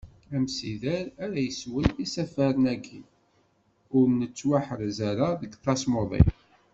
[0.35, 3.01] Amsider ara yeswen isafaren-agi
[3.97, 6.23] ur nettwaḥrez ara deg tasmuḍi.